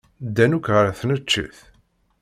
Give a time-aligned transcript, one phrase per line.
[0.27, 1.57] Ddan akk ɣer tneččit.